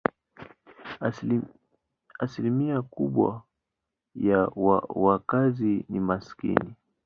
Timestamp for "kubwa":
2.81-3.43